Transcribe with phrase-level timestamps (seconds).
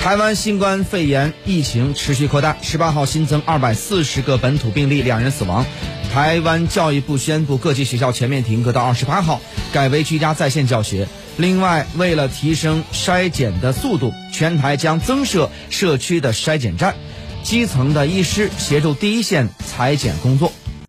[0.00, 5.66] 台湾新冠肺炎疫情持续扩大十八号新增二百四十个本土病例两人死亡。
[6.10, 9.42] 台湾教育部宣布各级学校全面停课到二十八号
[9.74, 11.06] 改为居家在线教学。
[11.36, 16.96] 另外为了提升筛检的速度全台将增设社区的筛检站
[17.42, 20.50] 基层的医师协助第一线裁剪工作。